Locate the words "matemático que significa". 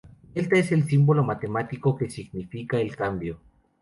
1.23-2.81